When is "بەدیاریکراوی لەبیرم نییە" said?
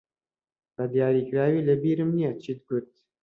0.75-2.31